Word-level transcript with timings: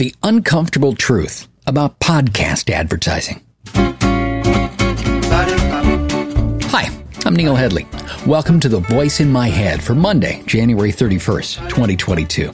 The 0.00 0.14
uncomfortable 0.22 0.94
truth 0.94 1.46
about 1.66 2.00
podcast 2.00 2.70
advertising. 2.70 3.42
Hi, 6.70 6.88
I'm 7.26 7.36
Neil 7.36 7.54
Headley. 7.54 7.86
Welcome 8.26 8.60
to 8.60 8.70
the 8.70 8.80
Voice 8.80 9.20
in 9.20 9.30
My 9.30 9.50
Head 9.50 9.84
for 9.84 9.94
Monday, 9.94 10.42
January 10.46 10.90
31st, 10.90 11.68
2022. 11.68 12.50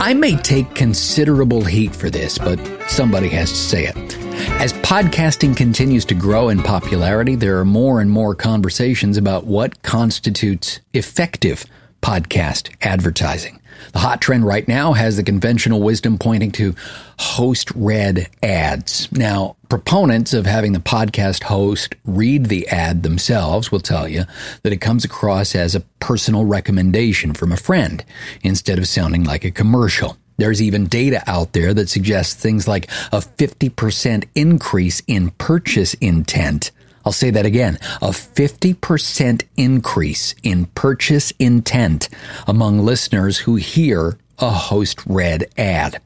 I 0.00 0.14
may 0.14 0.36
take 0.38 0.74
considerable 0.74 1.62
heat 1.62 1.94
for 1.94 2.08
this, 2.08 2.38
but 2.38 2.58
somebody 2.88 3.28
has 3.28 3.50
to 3.50 3.56
say 3.56 3.84
it. 3.84 4.16
As 4.58 4.72
podcasting 4.72 5.54
continues 5.54 6.06
to 6.06 6.14
grow 6.14 6.48
in 6.48 6.62
popularity, 6.62 7.34
there 7.34 7.58
are 7.60 7.66
more 7.66 8.00
and 8.00 8.10
more 8.10 8.34
conversations 8.34 9.18
about 9.18 9.44
what 9.44 9.82
constitutes 9.82 10.80
effective 10.94 11.66
podcast 12.04 12.70
advertising. 12.82 13.58
The 13.94 13.98
hot 13.98 14.20
trend 14.20 14.44
right 14.44 14.68
now 14.68 14.92
has 14.92 15.16
the 15.16 15.22
conventional 15.22 15.80
wisdom 15.80 16.18
pointing 16.18 16.52
to 16.52 16.74
host 17.18 17.70
read 17.74 18.28
ads. 18.42 19.10
Now, 19.10 19.56
proponents 19.70 20.34
of 20.34 20.44
having 20.44 20.72
the 20.74 20.80
podcast 20.80 21.44
host 21.44 21.94
read 22.04 22.46
the 22.46 22.68
ad 22.68 23.04
themselves 23.04 23.72
will 23.72 23.80
tell 23.80 24.06
you 24.06 24.24
that 24.62 24.72
it 24.72 24.82
comes 24.82 25.06
across 25.06 25.54
as 25.54 25.74
a 25.74 25.80
personal 25.98 26.44
recommendation 26.44 27.32
from 27.32 27.52
a 27.52 27.56
friend 27.56 28.04
instead 28.42 28.78
of 28.78 28.86
sounding 28.86 29.24
like 29.24 29.44
a 29.44 29.50
commercial. 29.50 30.18
There's 30.36 30.60
even 30.60 30.88
data 30.88 31.22
out 31.26 31.54
there 31.54 31.72
that 31.72 31.88
suggests 31.88 32.34
things 32.34 32.68
like 32.68 32.90
a 33.12 33.20
50% 33.20 34.24
increase 34.34 35.02
in 35.06 35.30
purchase 35.30 35.94
intent 35.94 36.70
I'll 37.04 37.12
say 37.12 37.30
that 37.30 37.46
again. 37.46 37.78
A 38.00 38.08
50% 38.08 39.42
increase 39.56 40.34
in 40.42 40.66
purchase 40.66 41.32
intent 41.38 42.08
among 42.46 42.80
listeners 42.80 43.38
who 43.38 43.56
hear 43.56 44.18
a 44.38 44.50
host 44.50 45.04
read 45.06 45.46
ad. 45.56 46.00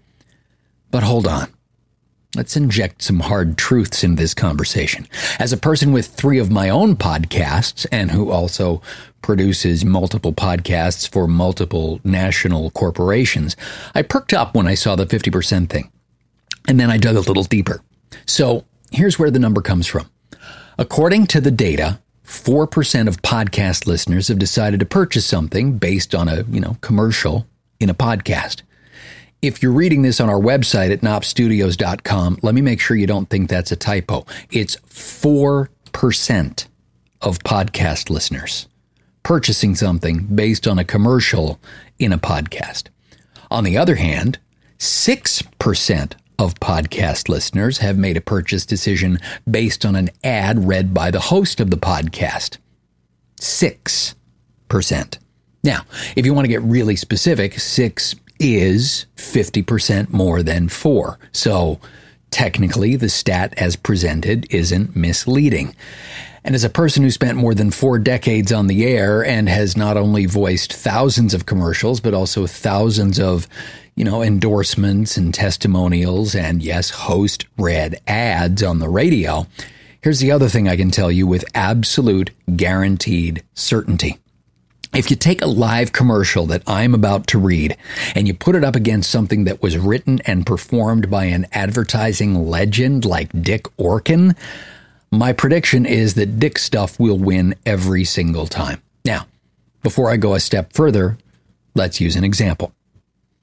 But 0.90 1.02
hold 1.02 1.26
on. 1.26 1.48
Let's 2.36 2.56
inject 2.56 3.02
some 3.02 3.20
hard 3.20 3.56
truths 3.56 4.04
into 4.04 4.20
this 4.20 4.34
conversation. 4.34 5.08
As 5.38 5.52
a 5.52 5.56
person 5.56 5.92
with 5.92 6.08
three 6.08 6.38
of 6.38 6.50
my 6.50 6.68
own 6.68 6.94
podcasts 6.94 7.86
and 7.90 8.10
who 8.10 8.30
also 8.30 8.82
produces 9.22 9.84
multiple 9.84 10.32
podcasts 10.32 11.08
for 11.08 11.26
multiple 11.26 12.00
national 12.04 12.70
corporations, 12.72 13.56
I 13.94 14.02
perked 14.02 14.34
up 14.34 14.54
when 14.54 14.66
I 14.66 14.74
saw 14.74 14.94
the 14.94 15.06
50% 15.06 15.70
thing. 15.70 15.90
And 16.68 16.78
then 16.78 16.90
I 16.90 16.98
dug 16.98 17.16
a 17.16 17.20
little 17.20 17.44
deeper. 17.44 17.80
So 18.26 18.66
here's 18.92 19.18
where 19.18 19.30
the 19.30 19.38
number 19.38 19.62
comes 19.62 19.86
from. 19.86 20.08
According 20.80 21.26
to 21.28 21.40
the 21.40 21.50
data, 21.50 21.98
4% 22.24 23.08
of 23.08 23.20
podcast 23.20 23.88
listeners 23.88 24.28
have 24.28 24.38
decided 24.38 24.78
to 24.78 24.86
purchase 24.86 25.26
something 25.26 25.76
based 25.76 26.14
on 26.14 26.28
a, 26.28 26.44
you 26.44 26.60
know, 26.60 26.76
commercial 26.80 27.48
in 27.80 27.90
a 27.90 27.94
podcast. 27.94 28.62
If 29.42 29.60
you're 29.60 29.72
reading 29.72 30.02
this 30.02 30.20
on 30.20 30.30
our 30.30 30.38
website 30.38 30.92
at 30.92 31.00
knoppstudios.com, 31.00 32.38
let 32.42 32.54
me 32.54 32.60
make 32.60 32.80
sure 32.80 32.96
you 32.96 33.08
don't 33.08 33.28
think 33.28 33.48
that's 33.48 33.72
a 33.72 33.76
typo. 33.76 34.24
It's 34.52 34.76
4% 34.76 36.66
of 37.22 37.38
podcast 37.40 38.08
listeners 38.08 38.68
purchasing 39.24 39.74
something 39.74 40.26
based 40.32 40.68
on 40.68 40.78
a 40.78 40.84
commercial 40.84 41.58
in 41.98 42.12
a 42.12 42.18
podcast. 42.18 42.84
On 43.50 43.64
the 43.64 43.76
other 43.76 43.96
hand, 43.96 44.38
6% 44.78 46.12
of 46.38 46.54
podcast 46.60 47.28
listeners 47.28 47.78
have 47.78 47.98
made 47.98 48.16
a 48.16 48.20
purchase 48.20 48.64
decision 48.64 49.18
based 49.50 49.84
on 49.84 49.96
an 49.96 50.10
ad 50.22 50.66
read 50.66 50.94
by 50.94 51.10
the 51.10 51.20
host 51.20 51.60
of 51.60 51.70
the 51.70 51.76
podcast. 51.76 52.58
6%. 53.40 55.18
Now, 55.64 55.82
if 56.16 56.24
you 56.24 56.32
want 56.32 56.44
to 56.44 56.48
get 56.48 56.62
really 56.62 56.96
specific, 56.96 57.58
6 57.58 58.14
is 58.38 59.06
50% 59.16 60.12
more 60.12 60.42
than 60.42 60.68
4. 60.68 61.18
So, 61.32 61.80
technically, 62.30 62.94
the 62.96 63.08
stat 63.08 63.54
as 63.56 63.74
presented 63.76 64.46
isn't 64.54 64.94
misleading. 64.94 65.74
And 66.44 66.54
as 66.54 66.64
a 66.64 66.70
person 66.70 67.02
who 67.02 67.10
spent 67.10 67.36
more 67.36 67.54
than 67.54 67.70
four 67.70 67.98
decades 67.98 68.52
on 68.52 68.66
the 68.68 68.86
air 68.86 69.24
and 69.24 69.48
has 69.48 69.76
not 69.76 69.96
only 69.96 70.26
voiced 70.26 70.72
thousands 70.72 71.34
of 71.34 71.46
commercials, 71.46 72.00
but 72.00 72.14
also 72.14 72.46
thousands 72.46 73.18
of 73.18 73.48
you 73.98 74.04
know, 74.04 74.22
endorsements 74.22 75.16
and 75.16 75.34
testimonials 75.34 76.36
and 76.36 76.62
yes, 76.62 76.90
host 76.90 77.46
read 77.58 78.00
ads 78.06 78.62
on 78.62 78.78
the 78.78 78.88
radio. 78.88 79.44
Here's 80.00 80.20
the 80.20 80.30
other 80.30 80.48
thing 80.48 80.68
I 80.68 80.76
can 80.76 80.92
tell 80.92 81.10
you 81.10 81.26
with 81.26 81.44
absolute 81.52 82.30
guaranteed 82.54 83.42
certainty. 83.54 84.16
If 84.94 85.10
you 85.10 85.16
take 85.16 85.42
a 85.42 85.46
live 85.46 85.92
commercial 85.92 86.46
that 86.46 86.62
I'm 86.64 86.94
about 86.94 87.26
to 87.28 87.40
read 87.40 87.76
and 88.14 88.28
you 88.28 88.34
put 88.34 88.54
it 88.54 88.62
up 88.62 88.76
against 88.76 89.10
something 89.10 89.42
that 89.44 89.62
was 89.62 89.76
written 89.76 90.20
and 90.24 90.46
performed 90.46 91.10
by 91.10 91.24
an 91.24 91.48
advertising 91.50 92.46
legend 92.46 93.04
like 93.04 93.42
Dick 93.42 93.64
Orkin, 93.78 94.36
my 95.10 95.32
prediction 95.32 95.86
is 95.86 96.14
that 96.14 96.38
Dick 96.38 96.58
stuff 96.58 96.98
will 97.00 97.18
win 97.18 97.54
every 97.64 98.04
single 98.04 98.46
time. 98.46 98.82
Now, 99.04 99.26
before 99.82 100.10
I 100.10 100.16
go 100.16 100.34
a 100.34 100.40
step 100.40 100.72
further, 100.72 101.18
let's 101.74 102.00
use 102.00 102.16
an 102.16 102.24
example. 102.24 102.72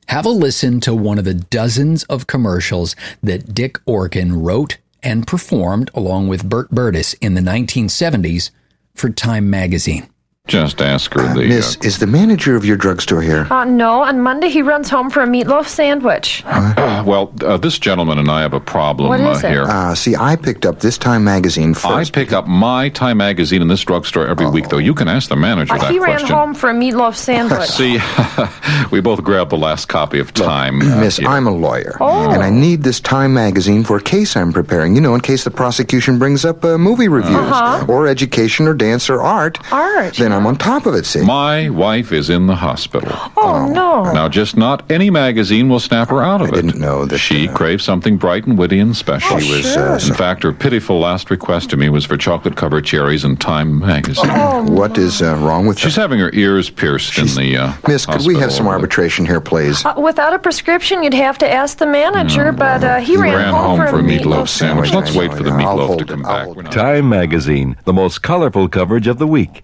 Have 0.08 0.26
a 0.26 0.30
listen 0.30 0.80
to 0.82 0.94
one 0.94 1.18
of 1.18 1.26
the 1.26 1.34
dozens 1.34 2.04
of 2.04 2.28
commercials 2.28 2.96
that 3.24 3.56
Dick 3.56 3.84
Orkin 3.86 4.46
wrote 4.46 4.78
and 5.02 5.26
performed 5.26 5.90
along 5.96 6.28
with 6.28 6.48
Bert 6.48 6.70
Berdis 6.70 7.16
in 7.22 7.34
the 7.34 7.42
1970s 7.42 8.52
for 8.94 9.10
Time 9.10 9.50
magazine. 9.50 10.08
Just 10.48 10.80
ask 10.80 11.12
her 11.16 11.22
Uh, 11.22 11.34
the. 11.34 11.48
miss, 11.48 11.76
is 11.78 11.98
the 11.98 12.06
manager 12.06 12.56
of 12.56 12.64
your 12.64 12.78
drugstore 12.78 13.20
here? 13.24 13.48
Uh, 13.50 13.66
no, 13.66 14.04
on 14.04 14.22
Monday 14.22 14.48
he 14.50 14.62
runs 14.62 14.90
home 14.92 15.10
for 15.10 15.24
a 15.24 15.26
meatloaf 15.28 15.66
sandwich. 15.68 16.44
uh, 16.46 17.02
well, 17.08 17.34
uh, 17.44 17.58
this 17.58 17.80
gentleman 17.80 18.20
and 18.20 18.30
I 18.30 18.42
have 18.42 18.54
a 18.54 18.60
problem 18.60 19.10
What 19.10 19.22
is 19.22 19.44
uh, 19.44 19.48
it? 19.48 19.52
here. 19.52 19.64
Uh, 19.64 19.96
see, 19.96 20.16
I 20.16 20.36
picked 20.36 20.68
up 20.68 20.82
this 20.82 21.00
Time 21.00 21.24
magazine 21.24 21.74
first. 21.74 21.88
I 21.88 22.04
pick 22.14 22.32
up 22.32 22.46
my 22.46 22.90
Time 22.90 23.18
magazine 23.18 23.64
in 23.64 23.70
this 23.70 23.82
drugstore 23.84 24.28
every 24.28 24.48
week, 24.48 24.70
though. 24.70 24.78
You 24.78 24.94
can 24.94 25.08
ask 25.08 25.30
the 25.30 25.36
manager 25.36 25.74
Uh, 25.74 25.78
that 25.80 25.92
he 25.92 25.98
ran 25.98 26.20
question. 26.20 26.36
home 26.36 26.54
for 26.54 26.70
a 26.70 26.74
meatloaf 26.76 27.16
sandwich. 27.16 27.68
See, 27.80 27.98
we 28.92 29.02
both 29.02 29.24
grabbed 29.24 29.50
the 29.52 29.58
last 29.58 29.88
copy 29.88 30.20
of 30.20 30.32
Time. 30.32 30.80
uh, 30.80 31.00
Miss, 31.00 31.18
yeah. 31.18 31.30
I'm 31.30 31.48
a 31.48 31.52
lawyer, 31.52 31.98
Oh. 32.00 32.30
and 32.30 32.44
I 32.44 32.52
need 32.52 32.84
this 32.84 33.00
Time 33.00 33.34
magazine 33.34 33.84
for 33.84 33.98
a 33.98 34.02
case 34.02 34.38
I'm 34.38 34.54
preparing. 34.54 34.94
You 34.94 35.02
know, 35.02 35.16
in 35.16 35.22
case 35.22 35.44
the 35.44 35.50
prosecution 35.52 36.20
brings 36.20 36.46
up 36.46 36.64
uh, 36.64 36.78
movie 36.78 37.08
reviews, 37.08 37.52
or 37.90 38.06
education, 38.08 38.68
or 38.68 38.76
dance, 38.76 39.10
or 39.10 39.24
art. 39.24 39.58
Uh-huh. 39.72 39.76
Art, 39.76 40.16
Then 40.18 40.35
I'm 40.36 40.46
on 40.46 40.56
top 40.58 40.86
of 40.86 40.94
it. 40.96 41.06
See. 41.06 41.22
My 41.24 41.70
wife 41.70 42.12
is 42.12 42.30
in 42.30 42.48
the 42.48 42.56
hospital. 42.56 43.12
oh, 43.38 43.68
no. 43.72 44.12
Now, 44.14 44.28
just 44.30 44.56
not 44.58 44.90
any 44.92 45.10
magazine 45.10 45.70
will 45.70 45.80
snap 45.80 46.10
her 46.10 46.22
out 46.22 46.42
of 46.42 46.48
I 46.48 46.50
it. 46.52 46.56
didn't 46.62 46.80
know 46.80 47.06
that, 47.06 47.18
She 47.18 47.48
uh, 47.48 47.54
craves 47.56 47.84
something 47.84 48.18
bright 48.18 48.46
and 48.46 48.58
witty 48.58 48.80
and 48.80 48.96
special. 48.96 49.40
She 49.40 49.52
was, 49.52 49.72
sure. 49.74 49.94
uh, 49.94 50.00
In 50.08 50.14
fact, 50.14 50.44
her 50.44 50.52
pitiful 50.52 51.00
last 51.00 51.30
request 51.32 51.70
to 51.72 51.78
me 51.78 51.90
was 51.90 52.06
for 52.06 52.18
chocolate 52.18 52.56
covered 52.56 52.86
cherries 52.86 53.24
and 53.24 53.40
Time 53.40 53.80
magazine. 53.80 54.30
what 54.76 54.98
is 54.98 55.22
uh, 55.22 55.36
wrong 55.38 55.66
with 55.66 55.78
you? 55.78 55.84
She's 55.90 55.96
her? 55.96 56.02
having 56.02 56.20
her 56.20 56.32
ears 56.34 56.70
pierced 56.70 57.18
in 57.18 57.28
the. 57.28 57.58
Uh, 57.58 57.74
Miss, 57.88 58.06
could 58.06 58.26
we 58.26 58.38
have 58.40 58.52
some 58.52 58.68
arbitration 58.68 59.26
here, 59.26 59.42
please? 59.42 59.84
Uh, 59.86 59.94
without 59.98 60.34
a 60.34 60.40
prescription, 60.40 61.04
you'd 61.04 61.14
have 61.14 61.38
to 61.40 61.50
ask 61.52 61.78
the 61.78 61.86
manager, 61.86 62.52
but 62.52 62.84
uh, 62.84 62.98
he, 62.98 63.14
He 63.14 63.18
ran, 63.18 63.34
ran 63.36 63.54
home, 63.54 63.78
for 63.78 64.00
a 64.00 64.02
meatloaf 64.04 64.48
sandwich. 64.50 64.92
I 64.92 64.96
Let's 65.00 65.14
know, 65.14 65.20
wait 65.20 65.32
for 65.34 65.44
the 65.44 65.50
yeah, 65.50 65.68
I'll 65.68 65.78
meatloaf 65.78 65.88
hold 65.88 66.00
to 66.00 66.04
it, 66.06 66.08
come 66.10 66.26
I'll 66.26 66.32
back. 66.34 66.44
hold 66.46 66.56
We're 66.58 66.62
it. 66.64 66.66
not- 66.66 66.74
Time 66.74 67.10
Magazine, 67.10 67.78
the 67.86 67.94
most 67.94 68.22
colorful 68.22 68.68
coverage 68.68 69.08
of 69.08 69.18
the 69.20 69.28
week. 69.28 69.64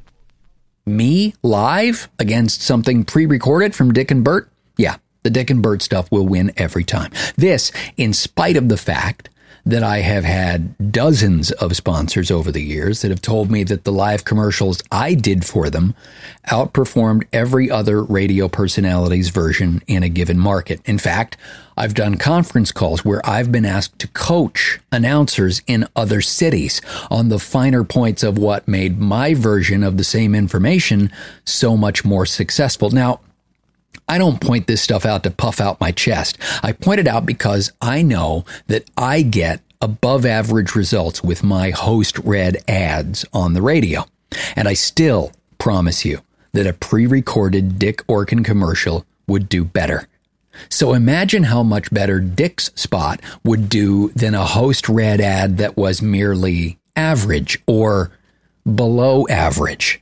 Me 0.86 1.36
live 1.44 2.10
against 2.18 2.64
something 2.64 3.06
pre 3.06 3.28
recorded 3.28 3.76
from 3.76 3.94
Dick 3.94 4.10
and 4.10 4.24
Bert? 4.24 4.50
Yeah, 4.78 4.98
the 5.22 5.30
Dick 5.30 5.52
and 5.52 5.62
Bert 5.62 5.84
stuff 5.84 6.12
will 6.12 6.26
win 6.26 6.52
every 6.58 6.84
time. 6.84 7.12
This, 7.36 7.72
in 7.98 8.14
spite 8.14 8.58
of 8.58 8.68
the 8.68 8.78
fact 8.78 9.30
that 9.66 9.84
I 9.84 10.00
have 10.00 10.24
had 10.24 10.92
dozens 10.92 11.52
of 11.52 11.76
sponsors 11.76 12.32
over 12.32 12.52
the 12.52 12.64
years 12.64 13.02
that 13.02 13.12
have 13.12 13.22
told 13.22 13.52
me 13.52 13.64
that 13.66 13.84
the 13.84 13.92
live 13.92 14.26
commercials 14.26 14.82
I 14.92 15.14
did 15.14 15.46
for 15.46 15.70
them 15.70 15.94
outperformed 16.48 17.26
every 17.32 17.70
other 17.70 18.04
radio 18.04 18.48
personality's 18.48 19.30
version 19.30 19.82
in 19.88 20.04
a 20.04 20.10
given 20.10 20.40
market. 20.40 20.82
In 20.86 20.98
fact, 20.98 21.38
I've 21.78 21.94
done 21.94 22.18
conference 22.18 22.72
calls 22.72 23.06
where 23.06 23.28
I've 23.28 23.52
been 23.52 23.66
asked 23.66 23.98
to 24.00 24.08
coach 24.10 24.80
announcers 24.92 25.62
in 25.68 25.88
other 25.96 26.22
cities 26.22 26.82
on 27.10 27.30
the 27.30 27.40
finer 27.40 27.84
points 27.84 28.24
of 28.24 28.38
what 28.38 28.68
made 28.68 29.00
my 29.00 29.34
version 29.34 29.84
of 29.84 29.98
the 29.98 30.04
same 30.04 30.36
information 30.36 31.12
so 31.46 31.78
much 31.78 32.04
more 32.04 32.26
successful. 32.26 32.90
Now, 32.90 33.22
I 34.12 34.18
don't 34.18 34.42
point 34.42 34.68
this 34.68 34.82
stuff 34.82 35.06
out 35.06 35.24
to 35.24 35.32
puff 35.32 35.62
out 35.62 35.80
my 35.80 35.94
chest. 35.94 36.38
I 36.62 36.74
point 36.74 37.00
it 37.00 37.08
out 37.08 37.26
because 37.26 37.72
I 37.82 38.02
know 38.02 38.44
that 38.68 38.84
I 38.98 39.22
get 39.22 39.62
above 39.80 40.26
average 40.26 40.76
results 40.76 41.24
with 41.24 41.46
my 41.46 41.70
host 41.70 42.20
read 42.20 42.58
ads 42.68 43.24
on 43.32 43.54
the 43.54 43.62
radio. 43.62 44.06
And 44.58 44.68
I 44.68 44.74
still 44.74 45.32
promise 45.60 46.04
you 46.04 46.20
that 46.52 46.68
a 46.68 46.74
pre 46.74 47.08
recorded 47.08 47.80
Dick 47.80 48.06
Orkin 48.08 48.44
commercial 48.44 49.06
would 49.28 49.48
do 49.48 49.64
better. 49.64 50.10
So 50.68 50.94
imagine 50.94 51.44
how 51.44 51.64
much 51.64 51.90
better 51.90 52.20
Dick's 52.20 52.66
spot 52.76 53.22
would 53.46 53.70
do 53.70 54.10
than 54.10 54.34
a 54.36 54.46
host 54.46 54.90
read 54.90 55.22
ad 55.22 55.58
that 55.60 55.78
was 55.78 56.02
merely 56.02 56.78
average 56.98 57.64
or 57.66 58.12
below 58.66 59.26
average. 59.30 60.02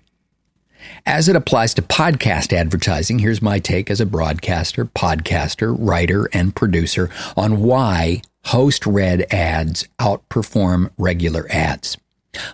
As 1.06 1.30
it 1.30 1.36
applies 1.36 1.74
to 1.76 1.82
podcast 1.82 2.52
advertising, 2.52 3.20
here's 3.20 3.42
my 3.42 3.60
take 3.60 3.90
as 3.90 4.02
a 4.02 4.06
broadcaster, 4.06 4.86
podcaster, 4.86 5.76
writer, 5.78 6.30
and 6.34 6.56
producer 6.56 7.10
on 7.38 7.62
why 7.62 8.22
host 8.46 8.86
read 8.86 9.26
ads 9.34 9.88
outperform 10.00 10.92
regular 10.98 11.48
ads. 11.50 11.98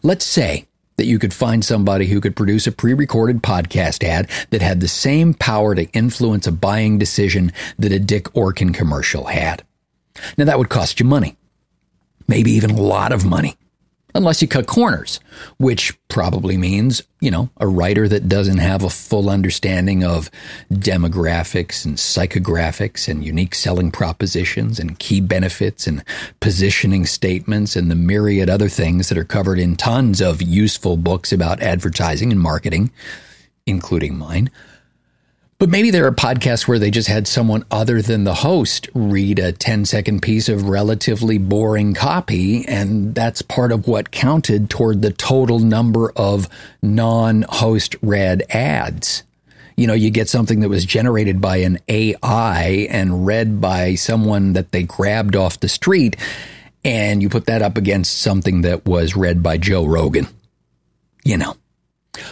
Let's 0.04 0.26
say 0.26 0.68
that 0.98 1.06
you 1.06 1.20
could 1.20 1.34
find 1.34 1.66
somebody 1.66 2.08
who 2.08 2.22
could 2.22 2.36
produce 2.36 2.68
a 2.68 2.72
pre-recorded 2.72 3.42
podcast 3.42 4.04
ad 4.04 4.30
that 4.52 4.62
had 4.62 4.80
the 4.80 4.88
same 4.88 5.34
power 5.34 5.76
to 5.76 5.92
influence 5.92 6.48
a 6.48 6.52
buying 6.52 6.98
decision 6.98 7.52
that 7.78 7.92
a 7.92 8.00
Dick 8.00 8.26
Orkin 8.34 8.74
commercial 8.74 9.26
had. 9.26 9.64
Now 10.38 10.46
that 10.46 10.58
would 10.58 10.70
cost 10.70 11.00
you 11.00 11.06
money. 11.06 11.36
Maybe 12.28 12.52
even 12.52 12.72
a 12.72 12.82
lot 12.82 13.12
of 13.12 13.26
money 13.26 13.58
unless 14.16 14.42
you 14.42 14.48
cut 14.48 14.66
corners, 14.66 15.20
which 15.58 15.94
probably 16.08 16.58
means, 16.58 17.04
you 17.20 17.30
know, 17.30 17.50
a 17.58 17.68
writer 17.68 18.08
that 18.08 18.30
doesn't 18.30 18.60
have 18.60 18.82
a 18.82 18.90
full 18.90 19.30
understanding 19.30 20.04
of 20.06 20.32
demographics 20.72 21.86
and 21.86 21.98
psychographics 21.98 23.10
and 23.10 23.26
unique 23.26 23.54
selling 23.54 23.92
propositions 23.92 24.80
and 24.80 24.98
key 24.98 25.20
benefits 25.20 25.86
and 25.86 26.04
positioning 26.40 27.06
statements 27.06 27.76
and 27.76 27.92
the 27.92 27.96
myriad 27.96 28.50
other 28.50 28.70
things 28.70 29.10
that 29.10 29.18
are 29.18 29.26
covered 29.26 29.60
in 29.60 29.76
tons 29.76 30.22
of 30.22 30.42
useful 30.42 30.96
books 30.96 31.34
about 31.34 31.62
advertising 31.62 32.32
and 32.32 32.40
marketing, 32.40 32.90
including 33.68 34.18
mine. 34.18 34.50
But 35.58 35.70
maybe 35.70 35.90
there 35.90 36.06
are 36.06 36.12
podcasts 36.12 36.68
where 36.68 36.80
they 36.80 36.92
just 36.92 37.08
had 37.08 37.28
someone 37.28 37.64
other 37.72 38.02
than 38.02 38.26
the 38.26 38.34
host 38.34 38.90
read 38.94 39.40
a 39.40 39.54
10 39.54 39.86
second 39.86 40.22
piece 40.22 40.50
of 40.50 40.68
relatively 40.68 41.38
boring 41.38 41.94
copy. 41.94 42.68
And 42.68 43.16
that's 43.16 43.42
part 43.42 43.72
of 43.72 43.88
what 43.88 44.12
counted 44.12 44.70
toward 44.70 45.02
the 45.02 45.14
total 45.14 45.60
number 45.60 46.12
of 46.18 46.50
non 46.82 47.46
host 47.48 47.96
read 48.02 48.44
ads. 48.50 49.24
You 49.78 49.88
know, 49.88 49.94
you 49.94 50.10
get 50.10 50.28
something 50.28 50.60
that 50.60 50.70
was 50.70 50.84
generated 50.84 51.40
by 51.40 51.58
an 51.58 51.80
AI 51.88 52.88
and 52.90 53.26
read 53.26 53.62
by 53.62 53.96
someone 53.96 54.54
that 54.54 54.74
they 54.74 54.84
grabbed 54.84 55.38
off 55.38 55.62
the 55.62 55.70
street. 55.70 56.18
And 56.84 57.22
you 57.22 57.30
put 57.30 57.46
that 57.46 57.62
up 57.62 57.78
against 57.78 58.20
something 58.20 58.62
that 58.62 58.86
was 58.86 59.16
read 59.16 59.42
by 59.42 59.58
Joe 59.58 59.86
Rogan. 59.86 60.28
You 61.24 61.38
know. 61.38 61.56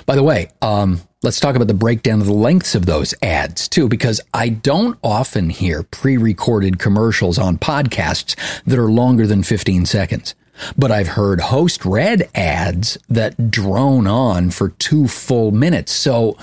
By 0.06 0.16
the 0.16 0.24
way, 0.24 0.50
um, 0.62 1.02
let's 1.22 1.40
talk 1.40 1.56
about 1.56 1.68
the 1.68 1.74
breakdown 1.74 2.22
of 2.22 2.28
the 2.28 2.34
lengths 2.34 2.76
of 2.76 2.86
those 2.86 3.14
ads 3.22 3.68
too, 3.68 3.88
because 3.88 4.22
I 4.34 4.50
don't 4.50 4.98
often 5.04 5.50
hear 5.50 5.84
pre 5.84 6.18
recorded 6.18 6.80
commercials 6.80 7.38
on 7.38 7.58
podcasts 7.58 8.36
that 8.66 8.80
are 8.80 8.92
longer 8.92 9.28
than 9.28 9.44
15 9.44 9.86
seconds. 9.86 10.36
But 10.78 10.92
I've 10.92 11.10
heard 11.10 11.42
host 11.42 11.84
read 11.84 12.30
ads 12.36 12.98
that 13.10 13.50
drone 13.50 14.06
on 14.06 14.52
for 14.52 14.70
two 14.70 15.08
full 15.08 15.52
minutes. 15.52 15.92
So 15.92 16.38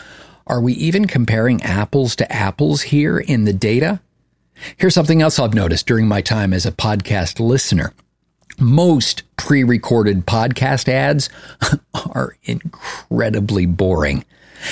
are 0.46 0.60
we 0.60 0.72
even 0.72 1.06
comparing 1.06 1.62
apples 1.62 2.16
to 2.16 2.32
apples 2.32 2.82
here 2.82 3.18
in 3.18 3.44
the 3.44 3.52
data? 3.52 4.00
Here's 4.76 4.94
something 4.94 5.22
else 5.22 5.38
I've 5.38 5.54
noticed 5.54 5.86
during 5.86 6.08
my 6.08 6.20
time 6.20 6.52
as 6.52 6.66
a 6.66 6.72
podcast 6.72 7.38
listener 7.38 7.94
most 8.58 9.22
pre 9.36 9.64
recorded 9.64 10.26
podcast 10.26 10.88
ads 10.88 11.28
are 11.94 12.36
incredibly 12.44 13.66
boring. 13.66 14.24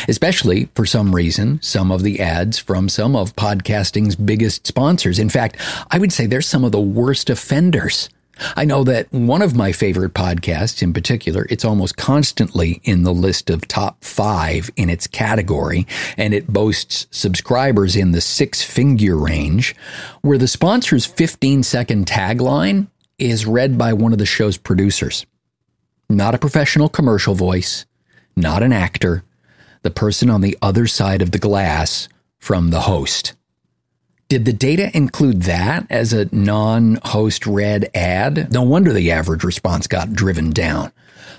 Especially 0.06 0.69
for 0.75 0.84
some 0.84 1.14
reason, 1.14 1.62
some 1.62 1.90
of 1.90 2.02
the 2.02 2.20
ads 2.20 2.58
from 2.58 2.88
some 2.88 3.16
of 3.16 3.34
podcasting's 3.36 4.16
biggest 4.16 4.66
sponsors. 4.66 5.19
In 5.19 5.30
fact, 5.30 5.56
I 5.90 5.98
would 5.98 6.12
say 6.12 6.26
they're 6.26 6.42
some 6.42 6.64
of 6.64 6.72
the 6.72 6.80
worst 6.80 7.30
offenders. 7.30 8.10
I 8.56 8.64
know 8.64 8.84
that 8.84 9.12
one 9.12 9.42
of 9.42 9.56
my 9.56 9.72
favorite 9.72 10.14
podcasts 10.14 10.82
in 10.82 10.92
particular, 10.92 11.46
it's 11.50 11.64
almost 11.64 11.96
constantly 11.96 12.80
in 12.84 13.02
the 13.02 13.14
list 13.14 13.50
of 13.50 13.66
top 13.66 14.04
five 14.04 14.70
in 14.76 14.90
its 14.90 15.06
category, 15.06 15.86
and 16.16 16.32
it 16.32 16.46
boasts 16.46 17.06
subscribers 17.10 17.96
in 17.96 18.12
the 18.12 18.20
six 18.20 18.62
figure 18.62 19.16
range, 19.16 19.75
where 20.22 20.38
the 20.38 20.48
sponsor's 20.48 21.06
15 21.06 21.62
second 21.62 22.06
tagline 22.06 22.88
is 23.19 23.47
read 23.47 23.76
by 23.76 23.93
one 23.93 24.12
of 24.12 24.19
the 24.19 24.26
show's 24.26 24.56
producers. 24.56 25.26
Not 26.09 26.35
a 26.35 26.38
professional 26.38 26.88
commercial 26.88 27.35
voice, 27.35 27.85
not 28.37 28.62
an 28.62 28.73
actor, 28.73 29.25
the 29.82 29.91
person 29.91 30.31
on 30.31 30.41
the 30.41 30.56
other 30.62 30.87
side 30.87 31.23
of 31.23 31.32
the 31.32 31.38
glass 31.38 32.09
from 32.38 32.70
the 32.70 32.82
host. 32.82 33.35
Did 34.29 34.44
the 34.44 34.53
data 34.53 34.94
include 34.94 35.43
that 35.43 35.87
as 35.88 36.12
a 36.12 36.29
non 36.35 36.99
host 37.03 37.47
read 37.47 37.91
ad? 37.94 38.53
No 38.53 38.62
wonder 38.62 38.93
the 38.93 39.11
average 39.11 39.43
response 39.43 39.87
got 39.87 40.12
driven 40.12 40.50
down. 40.50 40.93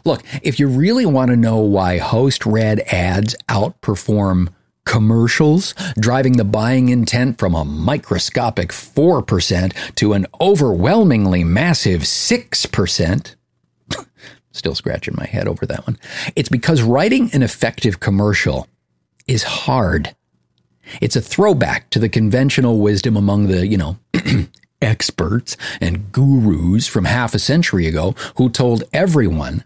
Look, 0.05 0.23
if 0.41 0.59
you 0.59 0.67
really 0.67 1.05
want 1.05 1.29
to 1.29 1.37
know 1.37 1.57
why 1.57 1.97
host 1.97 2.45
read 2.45 2.79
ads 2.91 3.35
outperform 3.47 4.49
commercials, 4.89 5.75
driving 5.99 6.37
the 6.37 6.43
buying 6.43 6.89
intent 6.89 7.37
from 7.37 7.53
a 7.53 7.63
microscopic 7.63 8.69
4% 8.69 9.93
to 9.93 10.13
an 10.13 10.25
overwhelmingly 10.41 11.43
massive 11.43 12.01
6%. 12.01 13.35
Still 14.51 14.73
scratching 14.73 15.13
my 15.15 15.27
head 15.27 15.47
over 15.47 15.67
that 15.67 15.85
one. 15.85 15.99
It's 16.35 16.49
because 16.49 16.81
writing 16.81 17.29
an 17.33 17.43
effective 17.43 17.99
commercial 17.99 18.67
is 19.27 19.43
hard. 19.43 20.15
It's 21.01 21.15
a 21.15 21.21
throwback 21.21 21.91
to 21.91 21.99
the 21.99 22.09
conventional 22.09 22.79
wisdom 22.79 23.15
among 23.15 23.45
the, 23.45 23.67
you 23.67 23.77
know, 23.77 23.99
experts 24.81 25.55
and 25.79 26.11
gurus 26.11 26.87
from 26.87 27.05
half 27.05 27.35
a 27.35 27.39
century 27.39 27.85
ago 27.85 28.15
who 28.37 28.49
told 28.49 28.83
everyone 28.91 29.63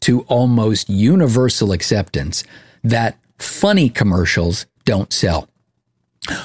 to 0.00 0.26
almost 0.28 0.90
universal 0.90 1.72
acceptance 1.72 2.44
that 2.84 3.16
funny 3.38 3.88
commercials 3.88 4.66
don't 4.84 5.12
sell. 5.12 5.48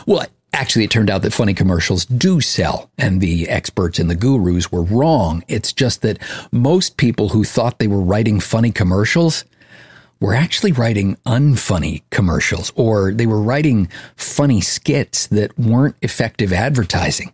Well, 0.06 0.26
actually, 0.54 0.86
it 0.86 0.92
turned 0.92 1.10
out 1.10 1.22
that 1.24 1.34
funny 1.34 1.54
commercials 1.54 2.06
do 2.06 2.42
sell, 2.42 2.90
and 2.98 3.22
the 3.22 3.50
experts 3.50 4.00
and 4.00 4.10
the 4.10 4.16
gurus 4.16 4.72
were 4.72 4.84
wrong. 4.84 5.44
It's 5.48 5.74
just 5.74 6.02
that 6.02 6.20
most 6.52 6.98
people 6.98 7.30
who 7.30 7.44
thought 7.44 7.80
they 7.80 7.88
were 7.88 8.02
writing 8.02 8.40
funny 8.40 8.72
commercials 8.72 9.46
were 10.20 10.34
actually 10.34 10.72
writing 10.72 11.18
unfunny 11.26 12.04
commercials, 12.10 12.72
or 12.76 13.12
they 13.12 13.28
were 13.28 13.42
writing 13.42 13.90
funny 14.16 14.62
skits 14.62 15.28
that 15.28 15.58
weren't 15.60 15.96
effective 16.02 16.54
advertising. 16.54 17.34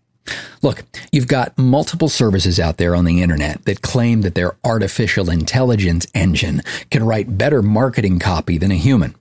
Look, 0.61 0.83
you've 1.11 1.27
got 1.27 1.57
multiple 1.57 2.09
services 2.09 2.59
out 2.59 2.77
there 2.77 2.95
on 2.95 3.05
the 3.05 3.21
internet 3.21 3.65
that 3.65 3.81
claim 3.81 4.21
that 4.21 4.35
their 4.35 4.57
artificial 4.63 5.29
intelligence 5.29 6.07
engine 6.13 6.61
can 6.91 7.03
write 7.03 7.37
better 7.37 7.61
marketing 7.61 8.19
copy 8.19 8.57
than 8.57 8.71
a 8.71 8.75
human. 8.75 9.15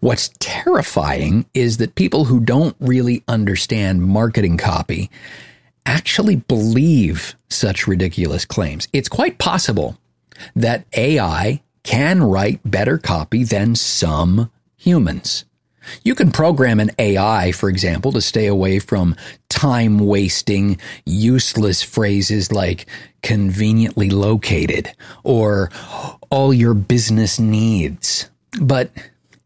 What's 0.00 0.30
terrifying 0.38 1.46
is 1.54 1.78
that 1.78 1.94
people 1.94 2.26
who 2.26 2.40
don't 2.40 2.76
really 2.80 3.24
understand 3.26 4.02
marketing 4.02 4.56
copy 4.56 5.10
actually 5.86 6.36
believe 6.36 7.34
such 7.48 7.86
ridiculous 7.86 8.44
claims. 8.44 8.88
It's 8.92 9.08
quite 9.08 9.38
possible 9.38 9.98
that 10.54 10.86
AI 10.96 11.62
can 11.82 12.22
write 12.22 12.60
better 12.64 12.98
copy 12.98 13.44
than 13.44 13.74
some 13.74 14.50
humans. 14.76 15.44
You 16.02 16.14
can 16.14 16.30
program 16.30 16.80
an 16.80 16.90
AI, 16.98 17.52
for 17.52 17.68
example, 17.68 18.12
to 18.12 18.20
stay 18.22 18.46
away 18.46 18.78
from 18.78 19.16
time 19.50 19.98
wasting, 19.98 20.78
useless 21.04 21.82
phrases 21.82 22.50
like 22.50 22.86
conveniently 23.22 24.08
located 24.10 24.92
or 25.22 25.70
all 26.30 26.54
your 26.54 26.74
business 26.74 27.38
needs. 27.38 28.30
But 28.60 28.90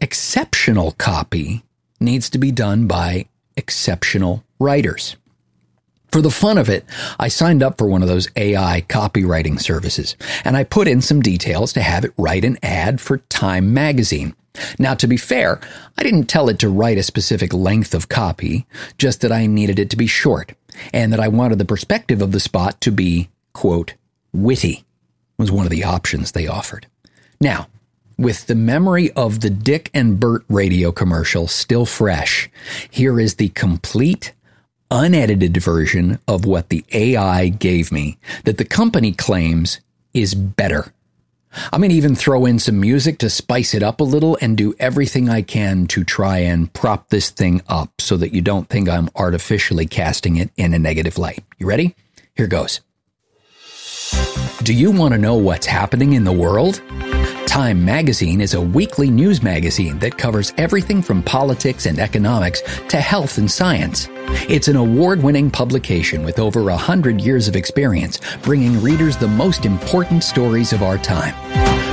exceptional 0.00 0.92
copy 0.92 1.62
needs 2.00 2.30
to 2.30 2.38
be 2.38 2.52
done 2.52 2.86
by 2.86 3.26
exceptional 3.56 4.44
writers. 4.58 5.16
For 6.10 6.22
the 6.22 6.30
fun 6.30 6.56
of 6.56 6.70
it, 6.70 6.86
I 7.18 7.28
signed 7.28 7.62
up 7.62 7.76
for 7.76 7.86
one 7.86 8.02
of 8.02 8.08
those 8.08 8.28
AI 8.34 8.82
copywriting 8.88 9.60
services, 9.60 10.16
and 10.44 10.56
I 10.56 10.64
put 10.64 10.88
in 10.88 11.02
some 11.02 11.20
details 11.20 11.72
to 11.74 11.82
have 11.82 12.04
it 12.04 12.14
write 12.16 12.44
an 12.44 12.58
ad 12.62 13.00
for 13.00 13.18
Time 13.28 13.74
magazine. 13.74 14.34
Now, 14.78 14.94
to 14.94 15.06
be 15.06 15.18
fair, 15.18 15.60
I 15.98 16.02
didn't 16.02 16.24
tell 16.24 16.48
it 16.48 16.58
to 16.60 16.68
write 16.68 16.98
a 16.98 17.02
specific 17.02 17.52
length 17.52 17.92
of 17.92 18.08
copy, 18.08 18.66
just 18.96 19.20
that 19.20 19.32
I 19.32 19.46
needed 19.46 19.78
it 19.78 19.90
to 19.90 19.96
be 19.96 20.06
short, 20.06 20.52
and 20.92 21.12
that 21.12 21.20
I 21.20 21.28
wanted 21.28 21.58
the 21.58 21.64
perspective 21.64 22.22
of 22.22 22.32
the 22.32 22.40
spot 22.40 22.80
to 22.80 22.90
be, 22.90 23.28
quote, 23.52 23.94
witty, 24.32 24.84
was 25.36 25.52
one 25.52 25.66
of 25.66 25.70
the 25.70 25.84
options 25.84 26.32
they 26.32 26.46
offered. 26.46 26.86
Now, 27.40 27.68
with 28.18 28.46
the 28.46 28.54
memory 28.54 29.10
of 29.12 29.40
the 29.40 29.50
Dick 29.50 29.90
and 29.94 30.18
Bert 30.18 30.44
radio 30.48 30.90
commercial 30.90 31.46
still 31.46 31.86
fresh, 31.86 32.50
here 32.90 33.20
is 33.20 33.36
the 33.36 33.48
complete, 33.50 34.32
unedited 34.90 35.56
version 35.58 36.18
of 36.26 36.44
what 36.44 36.68
the 36.68 36.84
AI 36.92 37.48
gave 37.48 37.92
me 37.92 38.18
that 38.44 38.58
the 38.58 38.64
company 38.64 39.12
claims 39.12 39.80
is 40.12 40.34
better. 40.34 40.92
I'm 41.72 41.80
going 41.80 41.90
to 41.90 41.96
even 41.96 42.14
throw 42.14 42.44
in 42.44 42.58
some 42.58 42.78
music 42.78 43.18
to 43.18 43.30
spice 43.30 43.72
it 43.72 43.82
up 43.82 44.00
a 44.00 44.04
little 44.04 44.36
and 44.40 44.56
do 44.56 44.74
everything 44.78 45.30
I 45.30 45.42
can 45.42 45.86
to 45.88 46.04
try 46.04 46.38
and 46.38 46.72
prop 46.72 47.08
this 47.08 47.30
thing 47.30 47.62
up 47.68 48.00
so 48.00 48.16
that 48.18 48.34
you 48.34 48.42
don't 48.42 48.68
think 48.68 48.88
I'm 48.88 49.08
artificially 49.14 49.86
casting 49.86 50.36
it 50.36 50.50
in 50.56 50.74
a 50.74 50.78
negative 50.78 51.16
light. 51.16 51.42
You 51.56 51.66
ready? 51.66 51.94
Here 52.34 52.48
goes. 52.48 52.80
Do 54.62 54.74
you 54.74 54.90
want 54.90 55.14
to 55.14 55.18
know 55.18 55.36
what's 55.36 55.66
happening 55.66 56.12
in 56.12 56.24
the 56.24 56.32
world? 56.32 56.82
Time 57.58 57.84
Magazine 57.84 58.40
is 58.40 58.54
a 58.54 58.60
weekly 58.60 59.10
news 59.10 59.42
magazine 59.42 59.98
that 59.98 60.16
covers 60.16 60.52
everything 60.58 61.02
from 61.02 61.24
politics 61.24 61.86
and 61.86 61.98
economics 61.98 62.62
to 62.86 63.00
health 63.00 63.36
and 63.36 63.50
science. 63.50 64.06
It's 64.48 64.68
an 64.68 64.76
award 64.76 65.24
winning 65.24 65.50
publication 65.50 66.22
with 66.22 66.38
over 66.38 66.68
a 66.68 66.76
hundred 66.76 67.20
years 67.20 67.48
of 67.48 67.56
experience, 67.56 68.20
bringing 68.42 68.80
readers 68.80 69.16
the 69.16 69.26
most 69.26 69.64
important 69.64 70.22
stories 70.22 70.72
of 70.72 70.84
our 70.84 70.98
time. 70.98 71.34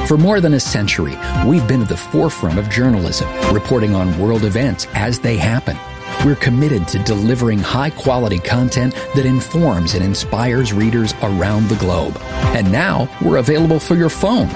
For 0.05 0.19
more 0.19 0.39
than 0.39 0.53
a 0.53 0.59
century, 0.59 1.17
we've 1.47 1.67
been 1.67 1.81
at 1.81 1.89
the 1.89 1.97
forefront 1.97 2.59
of 2.59 2.69
journalism, 2.69 3.27
reporting 3.51 3.95
on 3.95 4.19
world 4.19 4.43
events 4.43 4.85
as 4.93 5.17
they 5.17 5.35
happen. 5.35 5.75
We're 6.23 6.35
committed 6.35 6.87
to 6.89 6.99
delivering 6.99 7.57
high 7.57 7.89
quality 7.89 8.37
content 8.37 8.93
that 9.15 9.25
informs 9.25 9.95
and 9.95 10.05
inspires 10.05 10.73
readers 10.73 11.15
around 11.23 11.69
the 11.69 11.75
globe. 11.77 12.17
And 12.53 12.71
now 12.71 13.09
we're 13.19 13.37
available 13.37 13.79
for 13.79 13.95
your 13.95 14.09
phone. 14.09 14.49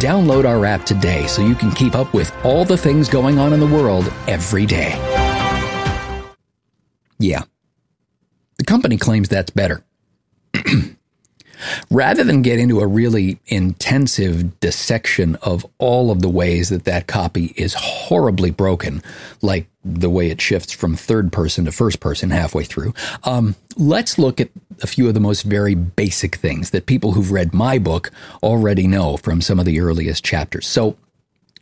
Download 0.00 0.44
our 0.44 0.64
app 0.64 0.84
today 0.84 1.26
so 1.26 1.40
you 1.40 1.54
can 1.54 1.70
keep 1.70 1.94
up 1.94 2.12
with 2.12 2.32
all 2.44 2.64
the 2.64 2.76
things 2.76 3.08
going 3.08 3.38
on 3.38 3.52
in 3.52 3.60
the 3.60 3.66
world 3.66 4.12
every 4.26 4.66
day. 4.66 4.92
Yeah. 7.18 7.42
The 8.58 8.64
company 8.64 8.96
claims 8.96 9.28
that's 9.28 9.50
better. 9.50 9.84
Rather 11.90 12.24
than 12.24 12.42
get 12.42 12.58
into 12.58 12.80
a 12.80 12.86
really 12.86 13.38
intensive 13.46 14.58
dissection 14.60 15.36
of 15.36 15.66
all 15.78 16.10
of 16.10 16.22
the 16.22 16.28
ways 16.28 16.68
that 16.68 16.84
that 16.84 17.06
copy 17.06 17.52
is 17.56 17.74
horribly 17.74 18.50
broken, 18.50 19.02
like 19.42 19.66
the 19.84 20.10
way 20.10 20.30
it 20.30 20.40
shifts 20.40 20.72
from 20.72 20.96
third 20.96 21.32
person 21.32 21.64
to 21.64 21.72
first 21.72 22.00
person 22.00 22.30
halfway 22.30 22.64
through, 22.64 22.94
um, 23.24 23.54
let's 23.76 24.18
look 24.18 24.40
at 24.40 24.50
a 24.82 24.86
few 24.86 25.08
of 25.08 25.14
the 25.14 25.20
most 25.20 25.42
very 25.42 25.74
basic 25.74 26.36
things 26.36 26.70
that 26.70 26.86
people 26.86 27.12
who've 27.12 27.30
read 27.30 27.54
my 27.54 27.78
book 27.78 28.10
already 28.42 28.86
know 28.86 29.16
from 29.16 29.40
some 29.40 29.58
of 29.58 29.64
the 29.64 29.80
earliest 29.80 30.24
chapters. 30.24 30.66
So, 30.66 30.96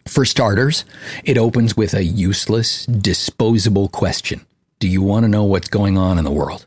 for 0.06 0.24
starters, 0.24 0.84
it 1.24 1.38
opens 1.38 1.76
with 1.76 1.94
a 1.94 2.02
useless, 2.04 2.86
disposable 2.86 3.88
question 3.88 4.44
Do 4.80 4.88
you 4.88 5.00
want 5.02 5.24
to 5.24 5.28
know 5.28 5.44
what's 5.44 5.68
going 5.68 5.96
on 5.96 6.18
in 6.18 6.24
the 6.24 6.32
world? 6.32 6.66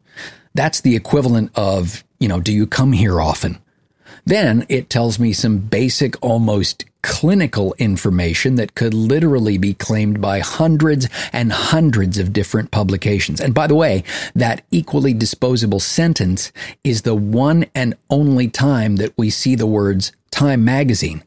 That's 0.54 0.82
the 0.82 0.96
equivalent 0.96 1.52
of 1.56 2.04
you 2.26 2.30
know, 2.30 2.40
do 2.40 2.52
you 2.52 2.66
come 2.66 2.92
here 2.92 3.22
often? 3.22 3.60
Then 4.26 4.66
it 4.68 4.90
tells 4.90 5.20
me 5.20 5.32
some 5.32 5.60
basic, 5.60 6.16
almost 6.24 6.84
clinical 7.04 7.76
information 7.78 8.56
that 8.56 8.74
could 8.74 8.96
literally 8.96 9.60
be 9.60 9.76
claimed 9.76 10.20
by 10.20 10.40
hundreds 10.40 11.08
and 11.32 11.54
hundreds 11.54 12.18
of 12.18 12.34
different 12.34 12.72
publications. 12.72 13.40
And 13.40 13.54
by 13.54 13.68
the 13.68 13.76
way, 13.76 14.04
that 14.34 14.64
equally 14.72 15.14
disposable 15.14 15.80
sentence 15.80 16.52
is 16.84 17.04
the 17.04 17.14
one 17.14 17.68
and 17.76 17.94
only 18.10 18.48
time 18.48 18.96
that 18.96 19.14
we 19.16 19.30
see 19.30 19.54
the 19.54 19.68
words 19.68 20.12
Time 20.32 20.66
Magazine. 20.66 21.24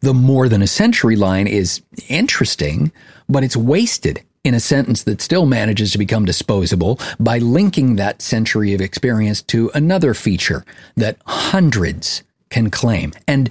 The 0.00 0.14
more 0.14 0.48
than 0.48 0.62
a 0.62 0.66
century 0.66 1.16
line 1.16 1.46
is 1.46 1.82
interesting, 2.08 2.92
but 3.28 3.44
it's 3.44 3.58
wasted 3.58 4.22
in 4.44 4.54
a 4.54 4.60
sentence 4.60 5.02
that 5.04 5.20
still 5.20 5.46
manages 5.46 5.92
to 5.92 5.98
become 5.98 6.24
disposable 6.24 6.98
by 7.18 7.38
linking 7.38 7.96
that 7.96 8.22
century 8.22 8.72
of 8.74 8.80
experience 8.80 9.42
to 9.42 9.70
another 9.74 10.14
feature 10.14 10.64
that 10.96 11.18
hundreds 11.26 12.22
can 12.50 12.70
claim. 12.70 13.12
And 13.26 13.50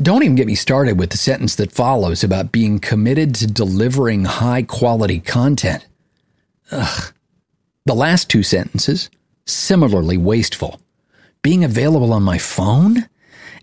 don't 0.00 0.22
even 0.22 0.36
get 0.36 0.46
me 0.46 0.54
started 0.54 0.98
with 0.98 1.10
the 1.10 1.16
sentence 1.16 1.54
that 1.54 1.72
follows 1.72 2.22
about 2.22 2.52
being 2.52 2.78
committed 2.78 3.34
to 3.36 3.46
delivering 3.46 4.26
high 4.26 4.62
quality 4.62 5.20
content. 5.20 5.86
Ugh. 6.70 7.12
The 7.86 7.94
last 7.94 8.28
two 8.28 8.42
sentences, 8.42 9.08
similarly 9.46 10.16
wasteful. 10.16 10.80
Being 11.42 11.64
available 11.64 12.12
on 12.12 12.24
my 12.24 12.36
phone? 12.36 13.08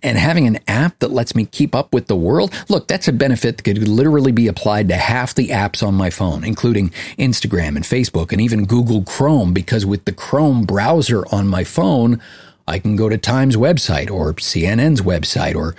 And 0.03 0.17
having 0.17 0.45
an 0.45 0.59
app 0.67 0.99
that 0.99 1.11
lets 1.11 1.35
me 1.35 1.45
keep 1.45 1.73
up 1.73 1.93
with 1.93 2.07
the 2.07 2.15
world, 2.15 2.53
look, 2.69 2.87
that's 2.87 3.07
a 3.07 3.13
benefit 3.13 3.57
that 3.57 3.63
could 3.63 3.87
literally 3.87 4.31
be 4.31 4.47
applied 4.47 4.89
to 4.89 4.95
half 4.95 5.33
the 5.33 5.49
apps 5.49 5.85
on 5.85 5.95
my 5.95 6.09
phone, 6.09 6.43
including 6.43 6.89
Instagram 7.17 7.75
and 7.75 7.85
Facebook 7.85 8.31
and 8.31 8.41
even 8.41 8.65
Google 8.65 9.03
Chrome, 9.03 9.53
because 9.53 9.85
with 9.85 10.05
the 10.05 10.11
Chrome 10.11 10.65
browser 10.65 11.25
on 11.31 11.47
my 11.47 11.63
phone, 11.63 12.21
I 12.67 12.79
can 12.79 12.95
go 12.95 13.09
to 13.09 13.17
Times 13.17 13.55
website 13.55 14.11
or 14.11 14.33
CNN's 14.33 15.01
website 15.01 15.55
or 15.55 15.75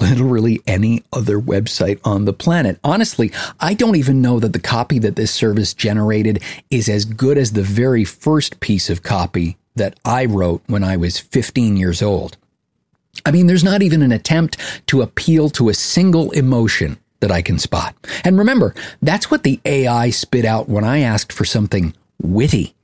literally 0.00 0.60
any 0.66 1.02
other 1.12 1.40
website 1.40 2.00
on 2.04 2.24
the 2.24 2.32
planet. 2.32 2.78
Honestly, 2.84 3.32
I 3.60 3.74
don't 3.74 3.96
even 3.96 4.22
know 4.22 4.38
that 4.40 4.52
the 4.52 4.60
copy 4.60 4.98
that 5.00 5.16
this 5.16 5.32
service 5.32 5.74
generated 5.74 6.42
is 6.70 6.88
as 6.88 7.04
good 7.04 7.36
as 7.36 7.52
the 7.52 7.62
very 7.62 8.04
first 8.04 8.60
piece 8.60 8.90
of 8.90 9.02
copy 9.02 9.56
that 9.74 9.98
I 10.04 10.24
wrote 10.24 10.62
when 10.66 10.84
I 10.84 10.96
was 10.96 11.18
15 11.18 11.76
years 11.76 12.02
old. 12.02 12.36
I 13.24 13.30
mean, 13.30 13.46
there's 13.46 13.64
not 13.64 13.82
even 13.82 14.02
an 14.02 14.12
attempt 14.12 14.56
to 14.86 15.02
appeal 15.02 15.50
to 15.50 15.68
a 15.68 15.74
single 15.74 16.30
emotion 16.32 16.98
that 17.20 17.30
I 17.30 17.42
can 17.42 17.58
spot. 17.58 17.94
And 18.24 18.38
remember, 18.38 18.74
that's 19.02 19.30
what 19.30 19.42
the 19.42 19.60
AI 19.64 20.10
spit 20.10 20.44
out 20.44 20.68
when 20.68 20.84
I 20.84 21.00
asked 21.00 21.32
for 21.32 21.44
something 21.44 21.94
witty. 22.20 22.74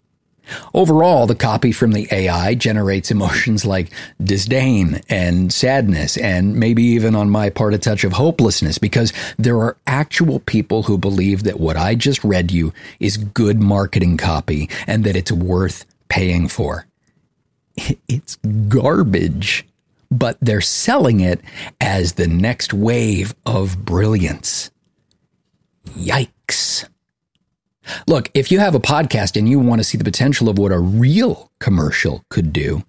Overall, 0.75 1.27
the 1.27 1.35
copy 1.35 1.73
from 1.73 1.93
the 1.93 2.07
AI 2.11 2.55
generates 2.55 3.11
emotions 3.11 3.65
like 3.65 3.91
disdain 4.23 5.01
and 5.09 5.53
sadness, 5.53 6.19
and 6.19 6.57
maybe 6.57 6.83
even 6.83 7.15
on 7.15 7.31
my 7.31 7.49
part, 7.49 7.75
a 7.75 7.79
touch 7.79 8.05
of 8.05 8.13
hopelessness, 8.13 8.77
because 8.77 9.13
there 9.39 9.57
are 9.57 9.79
actual 9.87 10.41
people 10.41 10.83
who 10.83 10.99
believe 10.99 11.45
that 11.45 11.61
what 11.61 11.77
I 11.77 11.95
just 11.95 12.23
read 12.23 12.51
you 12.51 12.73
is 13.01 13.17
good 13.17 13.63
marketing 13.63 14.17
copy 14.17 14.69
and 14.87 15.05
that 15.05 15.17
it's 15.17 15.33
worth 15.33 15.87
paying 16.09 16.49
for. 16.49 16.87
It's 18.07 18.37
garbage 18.69 19.67
but 20.19 20.39
they're 20.41 20.61
selling 20.61 21.21
it 21.21 21.41
as 21.81 22.15
the 22.15 22.29
next 22.29 22.73
wave 22.73 23.35
of 23.45 23.85
brilliance. 23.85 24.71
Yikes. 25.91 26.89
Look, 28.07 28.31
if 28.33 28.51
you 28.51 28.61
have 28.61 28.75
a 28.75 28.81
podcast 28.81 29.37
and 29.37 29.49
you 29.49 29.59
want 29.59 29.81
to 29.81 29.85
see 29.85 29.99
the 29.99 30.05
potential 30.05 30.49
of 30.49 30.59
what 30.59 30.73
a 30.73 30.79
real 30.79 31.51
commercial 31.61 32.25
could 32.31 32.53
do, 32.53 32.83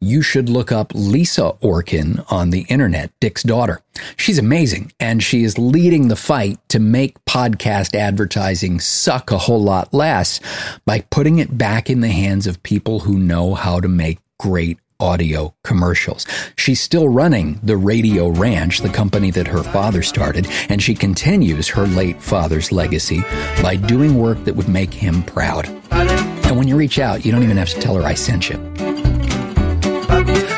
you 0.00 0.22
should 0.22 0.48
look 0.48 0.70
up 0.70 0.92
Lisa 0.94 1.54
Orkin 1.62 2.24
on 2.30 2.50
the 2.50 2.64
internet, 2.68 3.10
Dick's 3.20 3.42
daughter. 3.42 3.80
She's 4.16 4.38
amazing, 4.38 4.92
and 5.00 5.22
she 5.22 5.42
is 5.42 5.58
leading 5.58 6.08
the 6.08 6.16
fight 6.16 6.58
to 6.68 6.78
make 6.78 7.24
podcast 7.24 7.94
advertising 7.94 8.78
suck 8.78 9.32
a 9.32 9.38
whole 9.38 9.62
lot 9.62 9.92
less 9.92 10.40
by 10.84 11.00
putting 11.00 11.38
it 11.38 11.58
back 11.58 11.90
in 11.90 12.00
the 12.00 12.08
hands 12.08 12.46
of 12.46 12.62
people 12.62 13.00
who 13.00 13.18
know 13.18 13.54
how 13.54 13.80
to 13.80 13.88
make 13.88 14.18
great 14.38 14.78
audio 15.00 15.54
commercials. 15.64 16.26
She's 16.56 16.80
still 16.80 17.08
running 17.08 17.60
the 17.62 17.76
Radio 17.76 18.28
Ranch, 18.28 18.80
the 18.80 18.88
company 18.88 19.30
that 19.32 19.46
her 19.46 19.62
father 19.62 20.02
started, 20.02 20.46
and 20.68 20.82
she 20.82 20.94
continues 20.94 21.68
her 21.68 21.86
late 21.86 22.22
father's 22.22 22.72
legacy 22.72 23.22
by 23.62 23.76
doing 23.76 24.18
work 24.18 24.44
that 24.44 24.56
would 24.56 24.68
make 24.68 24.92
him 24.92 25.22
proud. 25.22 25.66
And 25.90 26.56
when 26.56 26.68
you 26.68 26.76
reach 26.76 26.98
out, 26.98 27.24
you 27.24 27.32
don't 27.32 27.42
even 27.42 27.56
have 27.56 27.70
to 27.70 27.80
tell 27.80 27.96
her 27.96 28.02
I 28.02 28.14
sent 28.14 28.48
you. 28.48 28.56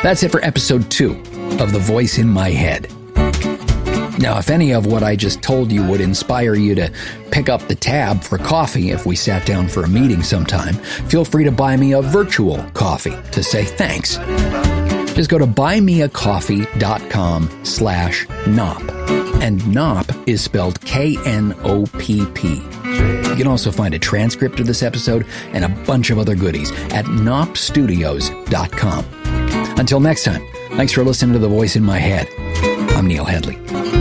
That's 0.03 0.23
it 0.23 0.31
for 0.31 0.45
episode 0.45 0.91
two 0.91 1.13
of 1.59 1.73
The 1.73 1.81
Voice 1.81 2.19
in 2.19 2.29
My 2.29 2.51
Head. 2.51 2.93
Now, 4.19 4.39
if 4.39 4.51
any 4.51 4.75
of 4.75 4.85
what 4.85 5.05
I 5.05 5.15
just 5.15 5.43
told 5.43 5.71
you 5.71 5.85
would 5.85 6.01
inspire 6.01 6.55
you 6.55 6.75
to 6.75 6.93
pick 7.31 7.49
up 7.49 7.69
the 7.69 7.77
tab 7.77 8.21
for 8.23 8.37
coffee 8.37 8.91
if 8.91 9.07
we 9.07 9.15
sat 9.15 9.47
down 9.47 9.69
for 9.69 9.85
a 9.85 9.89
meeting 9.89 10.25
sometime, 10.25 10.75
feel 11.09 11.25
free 11.25 11.45
to 11.45 11.53
buy 11.53 11.77
me 11.77 11.93
a 11.93 12.03
virtual 12.03 12.59
coffee 12.75 13.15
to 13.31 13.45
say 13.45 13.65
thanks. 13.65 14.17
Just 15.15 15.31
go 15.31 15.39
to 15.39 15.47
buymeacoffee.com 15.47 17.65
slash 17.65 18.27
Knopp. 18.47 18.83
And 19.41 19.73
Knopp 19.73 20.11
is 20.27 20.43
spelled 20.43 20.81
K-N-O-P-P. 20.81 22.49
You 22.49 23.37
can 23.37 23.47
also 23.47 23.71
find 23.71 23.95
a 23.95 24.01
transcript 24.01 24.59
of 24.59 24.67
this 24.67 24.83
episode 24.83 25.25
and 25.53 25.65
a 25.65 25.69
bunch 25.87 26.11
of 26.11 26.19
other 26.19 26.35
goodies 26.35 26.73
at 26.93 27.05
knoppstudios.com. 27.05 29.05
Until 29.79 30.01
next 30.01 30.25
time, 30.25 30.45
thanks 30.71 30.93
for 30.93 31.05
listening 31.05 31.35
to 31.35 31.39
The 31.39 31.49
Voice 31.49 31.77
in 31.77 31.85
My 31.85 31.99
Head. 31.99 32.29
I'm 32.97 33.07
Neil 33.07 33.25
Headley. 33.25 33.98